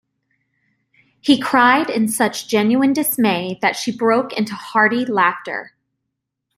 [1.19, 5.75] He cried in such genuine dismay that she broke into hearty laughter.